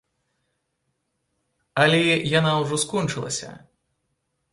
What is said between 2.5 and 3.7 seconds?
ўжо скончылася.